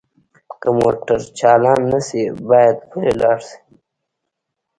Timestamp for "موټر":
0.79-1.19